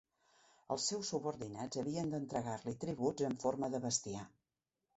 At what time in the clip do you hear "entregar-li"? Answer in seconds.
2.21-2.75